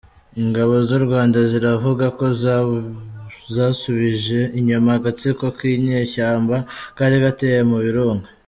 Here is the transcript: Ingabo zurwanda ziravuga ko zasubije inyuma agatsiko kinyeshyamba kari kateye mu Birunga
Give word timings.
Ingabo 0.43 0.73
zurwanda 0.87 1.37
ziravuga 1.51 2.05
ko 2.17 2.25
zasubije 3.55 4.39
inyuma 4.59 4.89
agatsiko 4.99 5.43
kinyeshyamba 5.57 6.55
kari 6.97 7.17
kateye 7.23 7.61
mu 7.71 7.77
Birunga 7.85 8.27